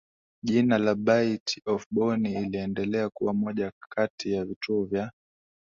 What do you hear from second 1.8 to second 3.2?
Bonny iliendelea